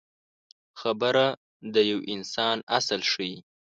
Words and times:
خبره 0.79 1.25
د 1.73 1.75
یو 1.91 1.99
انسان 2.13 2.57
اصل 2.77 3.01
ښيي. 3.11 3.35